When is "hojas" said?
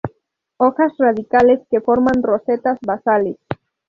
0.57-0.93